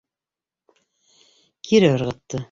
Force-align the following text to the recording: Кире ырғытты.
Кире 1.69 1.93
ырғытты. 1.99 2.39